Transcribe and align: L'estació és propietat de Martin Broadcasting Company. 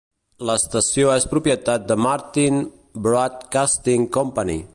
L'estació 0.49 1.11
és 1.15 1.27
propietat 1.35 1.85
de 1.91 1.99
Martin 2.07 2.59
Broadcasting 3.09 4.09
Company. 4.19 4.61